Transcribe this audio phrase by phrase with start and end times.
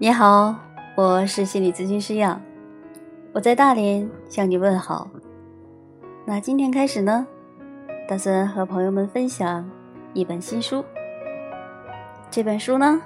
[0.00, 0.54] 你好，
[0.96, 2.40] 我是心理咨询师杨，
[3.32, 5.10] 我在大连向你问好。
[6.24, 7.26] 那今天开始呢，
[8.06, 9.68] 打算和朋友们分享
[10.14, 10.84] 一本新书。
[12.30, 13.02] 这本书呢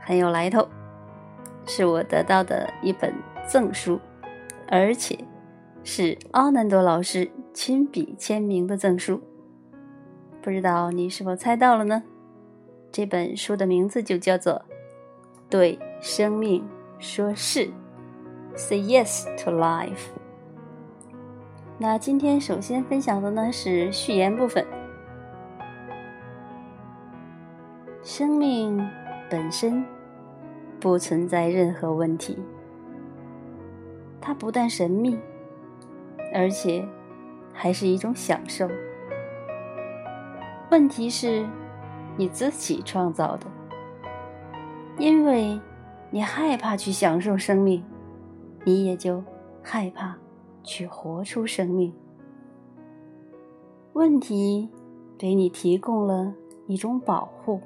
[0.00, 0.66] 很有来头，
[1.66, 3.14] 是我得到的一本
[3.46, 4.00] 赠书，
[4.66, 5.18] 而且
[5.84, 9.20] 是奥南多老师亲笔签名的赠书。
[10.40, 12.02] 不知道你是否猜到了呢？
[12.90, 14.62] 这本书的名字就叫做。
[15.50, 16.64] 对生命
[17.00, 17.68] 说是
[18.54, 20.06] ，say yes to life。
[21.76, 24.64] 那今天首先分享的呢是序言部分。
[28.04, 28.88] 生命
[29.28, 29.84] 本身
[30.78, 32.38] 不存在任何问题，
[34.20, 35.18] 它不但神秘，
[36.32, 36.86] 而且
[37.52, 38.68] 还是一种享受。
[40.70, 41.44] 问题是
[42.16, 43.46] 你自己创造的。
[45.00, 45.58] 因为
[46.10, 47.82] 你害怕去享受生命，
[48.64, 49.24] 你也就
[49.62, 50.14] 害怕
[50.62, 51.90] 去活出生命。
[53.94, 54.68] 问题
[55.16, 56.34] 给你提供了
[56.66, 57.62] 一种保护，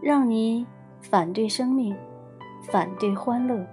[0.00, 0.64] 让你
[1.00, 1.96] 反对生命，
[2.62, 3.66] 反对欢乐，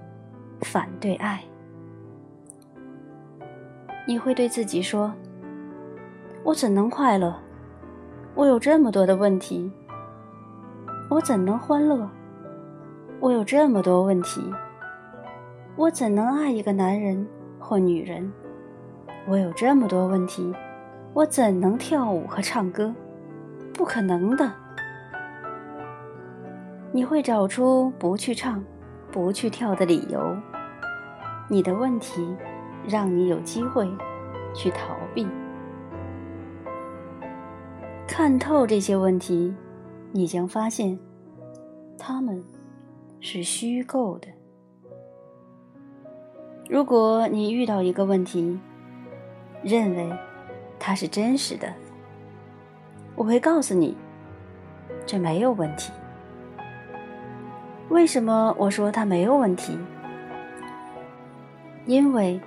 [0.62, 1.44] 反对爱。
[4.08, 5.14] 你会对自己说
[6.44, 7.36] ：“我怎能快乐？
[8.34, 9.72] 我有这么多的问题。”
[11.10, 12.10] 我怎能欢乐？
[13.22, 14.42] 我有这么多问题。
[15.78, 17.26] 我怎能爱一个男人
[17.58, 18.30] 或女人？
[19.26, 20.54] 我有这么多问题。
[21.14, 22.94] 我怎能跳舞和唱歌？
[23.74, 24.52] 不可能的。
[26.92, 28.62] 你会找出不去唱、
[29.10, 30.36] 不去跳的理由。
[31.48, 32.36] 你的问题
[32.86, 33.90] 让你有机会
[34.54, 35.26] 去逃避。
[38.06, 39.56] 看透这些问题。
[40.12, 40.98] 你将发现，
[41.98, 42.44] 他们
[43.20, 44.28] 是虚构的。
[46.70, 48.60] 如果你遇到一个问题，
[49.64, 50.12] 认为
[50.80, 51.74] 它是真实的，
[53.16, 53.96] 我会告诉你，
[55.06, 55.92] 这没有问题。
[57.90, 59.78] 为什么我说它没有问题？
[61.86, 62.40] 因为，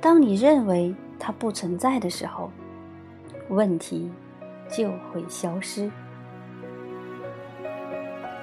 [0.00, 2.50] 当你认为它不存在的时候，
[3.50, 4.10] 问题
[4.70, 5.90] 就会消失。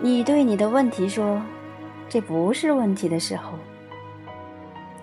[0.03, 1.39] 你对你的问题说
[2.09, 3.53] ：“这不是问题”的时候，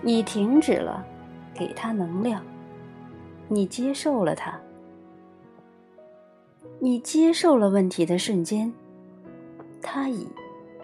[0.03, 1.06] 你停止了
[1.54, 2.42] 给他能量，
[3.47, 4.59] 你接受了他，
[6.81, 8.72] 你接受了问题的瞬间，
[9.81, 10.26] 它已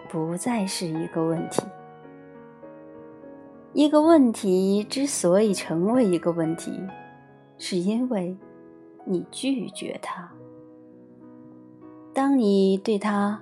[0.09, 1.61] 不再是一个问题。
[3.73, 6.71] 一个问题之所以成为一个问题，
[7.57, 8.37] 是因为
[9.03, 10.31] 你拒绝它。
[12.13, 13.41] 当你对他。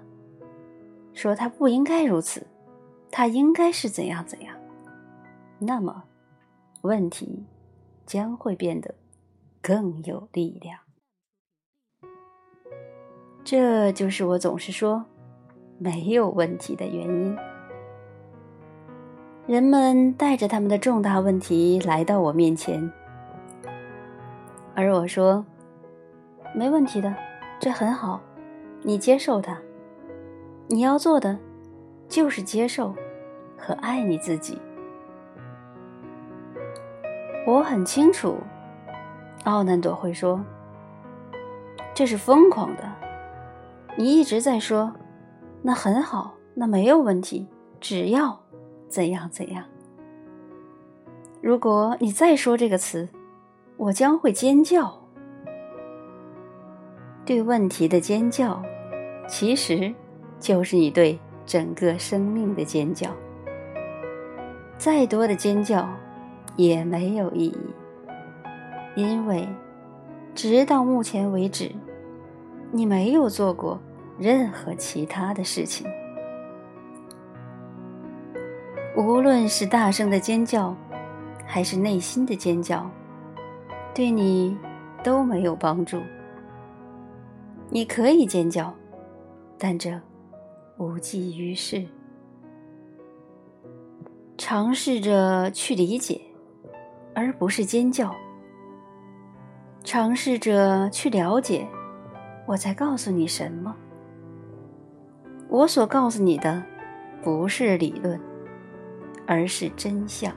[1.14, 2.46] 说他不应该如此，
[3.12, 4.56] 他应该是怎样怎样。
[5.60, 6.04] 那么，
[6.82, 7.46] 问题
[8.06, 8.94] 将会变得
[9.62, 10.80] 更有力量。
[13.44, 15.06] 这就是我总是说
[15.78, 17.38] 没有问题的原因。
[19.46, 22.92] 人们带着他们的重大问题来到我面前，
[24.74, 25.46] 而我说
[26.56, 27.14] 没问题的，
[27.60, 28.22] 这很好，
[28.82, 29.62] 你接受它。
[30.68, 31.38] 你要做的，
[32.08, 32.96] 就是接受
[33.58, 34.60] 和爱你自己。
[37.46, 38.38] 我很清楚，
[39.44, 40.44] 奥南朵会说
[41.94, 42.84] ：“这是疯狂的。”
[43.98, 44.94] 你一直在说
[45.62, 47.48] ：“那很好，那没有问题，
[47.80, 48.40] 只要
[48.88, 49.66] 怎样怎样。”
[51.42, 53.10] 如果你再说这个词，
[53.76, 55.02] 我将会尖叫。
[57.26, 58.64] 对问题的尖叫，
[59.28, 59.94] 其实。
[60.44, 63.10] 就是你对整个生命的尖叫，
[64.78, 65.88] 再多的尖叫
[66.58, 67.58] 也没有意义，
[68.94, 69.48] 因为
[70.36, 71.72] 直到目前为止，
[72.74, 73.80] 你没有做过
[74.20, 75.88] 任何其他的事情。
[78.98, 80.76] 无论是大声的尖叫，
[81.46, 82.92] 还是内心的尖叫，
[83.96, 84.58] 对你
[85.02, 86.02] 都没有帮助。
[87.70, 88.74] 你可以尖叫，
[89.58, 89.98] 但这。
[90.84, 91.82] 无济于事。
[94.38, 96.20] 尝试着去理解，
[97.16, 98.14] 而不是尖叫。
[99.86, 101.66] 尝试着去了解，
[102.46, 103.74] 我在告诉你什么？
[105.48, 106.62] 我所告诉你的，
[107.24, 108.20] 不是理论，
[109.26, 110.34] 而是真相。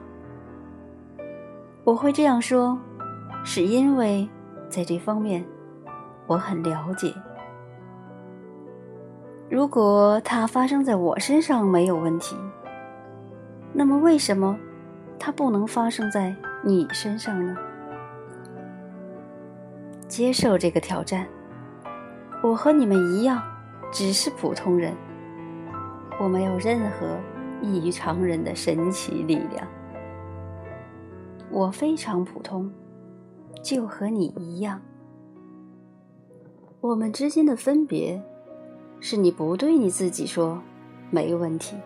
[1.83, 2.79] 我会这样说，
[3.45, 4.29] 是因为
[4.69, 5.45] 在这方面，
[6.29, 7.13] 我很了解。
[9.57, 12.37] 如果它发生在我身上没有问题，
[13.73, 14.55] 那么为什么
[15.19, 17.57] 它不能发生在你身上呢？
[20.07, 21.27] 接受这个挑战，
[22.43, 23.43] 我和你们一样，
[23.91, 24.93] 只是普通人，
[26.21, 27.19] 我没有任何
[27.63, 29.67] 异于常人的神奇力量，
[31.51, 32.71] 我非常普通，
[33.63, 34.83] 就和你一样。
[36.83, 38.23] 我们之间的分别，
[39.01, 40.61] 是你不对你自己说
[41.11, 41.77] 没问题，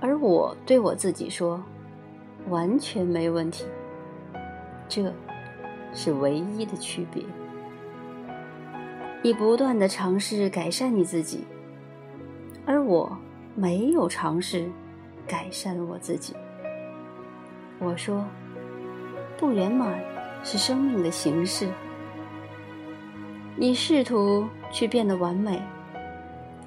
[0.00, 1.62] 而我对我自己说
[2.48, 3.64] 完全没问题。
[4.88, 5.12] 这
[5.92, 7.22] 是唯一的区别。
[9.22, 11.44] 你不断的尝试改善你自己，
[12.66, 13.16] 而我
[13.54, 14.70] 没有尝试
[15.26, 16.34] 改善我自己。
[17.78, 18.22] 我说，
[19.38, 19.98] 不圆满
[20.42, 21.68] 是生命的形式。
[23.56, 25.62] 你试图去变得完美，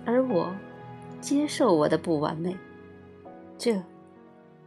[0.05, 0.55] 而我
[1.19, 2.55] 接受我的不完美，
[3.57, 3.83] 这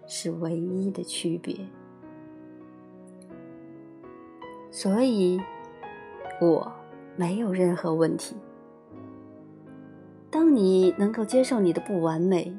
[0.07, 1.57] 是唯一的区别。
[4.71, 5.41] 所以，
[6.39, 6.71] 我
[7.17, 8.37] 没有任何问题。
[10.31, 12.55] 当你能够接受你的不完美，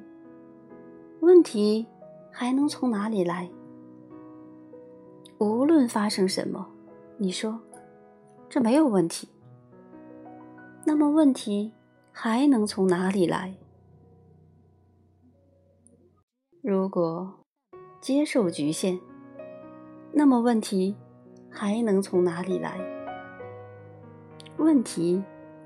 [1.19, 1.85] 问题
[2.31, 3.47] 还能从哪里来？
[5.37, 6.67] 无论发生什么，
[7.17, 7.59] 你说
[8.49, 9.29] 这没有问题。
[10.83, 11.71] 那么问题
[12.11, 13.55] 还能从哪里来？
[16.61, 17.39] 如果
[18.01, 18.99] 接受局限，
[20.11, 20.95] 那么问题
[21.51, 22.79] 还能从哪里来？
[24.57, 25.23] 问题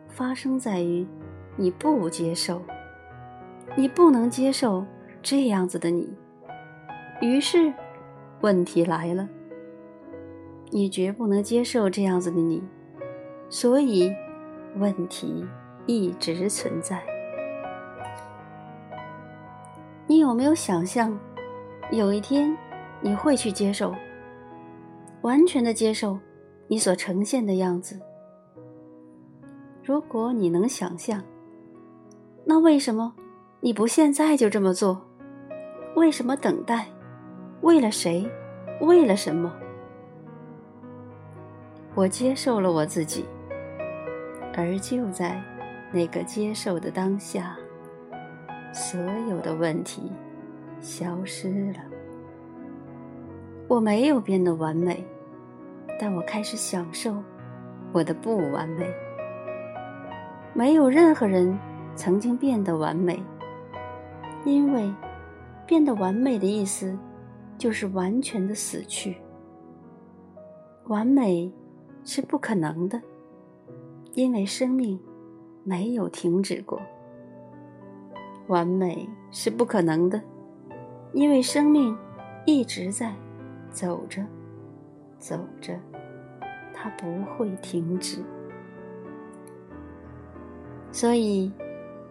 [0.09, 1.07] 发生在于
[1.55, 2.61] 你不接受，
[3.77, 4.85] 你不能接受
[5.21, 6.13] 这样子的你，
[7.21, 7.73] 于是
[8.41, 9.29] 问题来了。
[10.71, 12.61] 你绝不能接受这样子的你，
[13.49, 14.13] 所以。
[14.77, 15.45] 问题
[15.85, 17.01] 一直存在。
[20.07, 21.17] 你有没有想象，
[21.91, 22.55] 有一天
[23.01, 23.93] 你会去接受，
[25.21, 26.19] 完全的接受
[26.67, 27.99] 你所呈现的样子？
[29.83, 31.23] 如果你能想象，
[32.43, 33.13] 那为什么
[33.61, 35.01] 你不现在就这么做？
[35.95, 36.85] 为什么等待？
[37.61, 38.29] 为了谁？
[38.81, 39.51] 为了什么？
[41.95, 43.25] 我接受了我自己。
[44.57, 45.41] 而就在
[45.91, 47.57] 那个接受的当下，
[48.73, 48.99] 所
[49.29, 50.11] 有的问题
[50.79, 51.79] 消失了。
[53.67, 55.05] 我没有变得完美，
[55.99, 57.21] 但我开始享受
[57.91, 58.87] 我的不完美。
[60.53, 61.57] 没有任何人
[61.95, 63.21] 曾经变得完美，
[64.45, 64.89] 因为
[65.65, 66.97] 变得完美的意思
[67.57, 69.17] 就是完全的死去。
[70.87, 71.51] 完美
[72.05, 73.01] 是不可能的。
[74.15, 74.97] 因为生命
[75.65, 76.81] 没有停止过，
[78.47, 80.21] 完美是不可能的，
[81.11, 81.95] 因为生命
[82.45, 83.13] 一直在
[83.69, 84.25] 走着，
[85.19, 85.77] 走着，
[86.73, 88.23] 它不会停止。
[90.93, 91.51] 所以，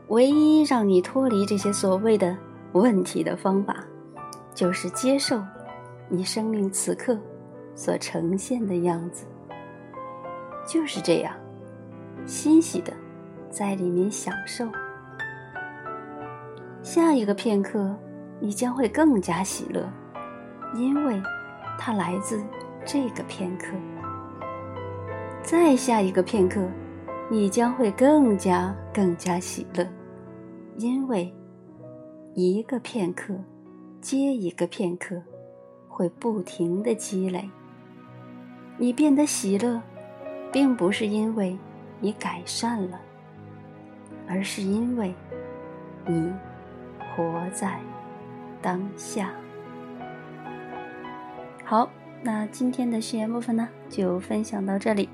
[0.09, 2.37] 唯一让你脱离这些所谓的
[2.73, 3.83] 问题的方法，
[4.55, 5.43] 就是接受
[6.11, 7.19] 你生命此刻
[7.75, 9.25] 所呈现的样子，
[10.69, 11.35] 就是这样。
[12.27, 12.93] 欣喜的，
[13.51, 14.67] 在里面享受。
[16.83, 17.95] 下一个片刻，
[18.41, 19.87] 你将会更加喜乐，
[20.75, 21.23] 因为
[21.79, 22.43] 它来自
[22.85, 23.75] 这个片刻。
[25.43, 26.67] 再下一个片刻，
[27.31, 29.87] 你将会更加更加喜乐，
[30.79, 31.31] 因为
[32.35, 33.35] 一个片刻
[34.01, 35.23] 接一个片刻，
[35.89, 37.51] 会不停的积累。
[38.79, 39.79] 你变得喜乐，
[40.51, 41.59] 并不是因为。
[42.01, 43.01] 你改善了，
[44.29, 45.15] 而是因为
[46.07, 46.33] 你
[46.99, 47.79] 活在
[48.61, 49.31] 当下。
[51.65, 51.89] 好，
[52.23, 55.09] 那今天的序言部分呢，就分享到这里。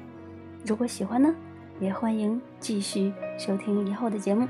[0.66, 1.34] 如果喜欢呢，
[1.78, 4.48] 也欢迎继续收听以后的节目，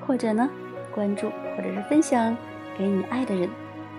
[0.00, 0.48] 或者呢，
[0.94, 2.36] 关注或者是分享
[2.78, 3.48] 给你爱的人。